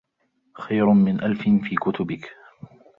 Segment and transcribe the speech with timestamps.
[0.55, 2.29] خَيْرٌ مِنْ أَلْفٍ فِي كُتُبِك